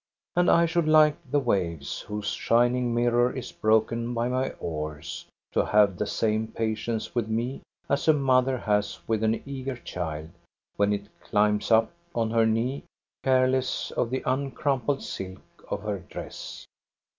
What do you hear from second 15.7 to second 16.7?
her dress.